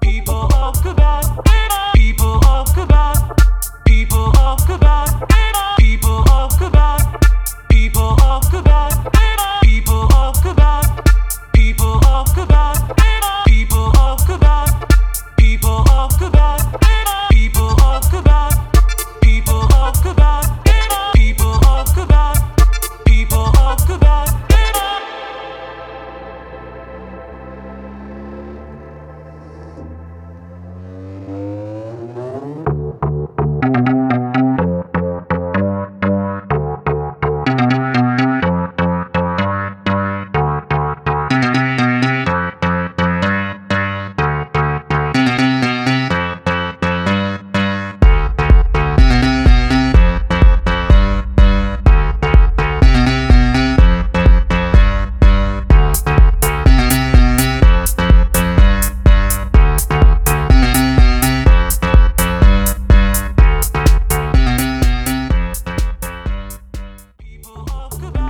[0.00, 1.49] People of Quebec,